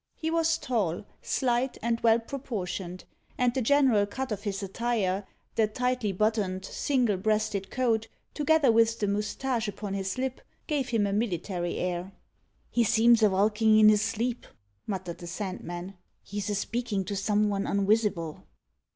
[0.15, 3.03] He was tall, slight, and well proportioned;
[3.37, 8.97] and the general cut of his attire, the tightly buttoned, single breasted coat, together with
[8.97, 12.13] the moustache upon his lip, gave him a military air.
[12.71, 14.47] "He seems a valkin' in his sleep,"
[14.87, 15.93] muttered the Sandman.
[16.23, 18.41] "He's a speakin' to some von unwisible."